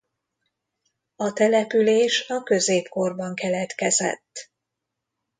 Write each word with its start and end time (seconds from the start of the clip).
A 1.15 1.33
település 1.33 2.29
a 2.29 2.43
középkorban 2.43 3.35
keletkezett. 3.35 4.51